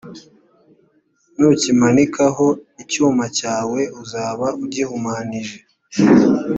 nukimanikaho 1.37 2.45
icyuma 2.81 3.25
cyawe 3.37 3.81
uzaba 4.01 4.47
ugihumanije 4.63 5.57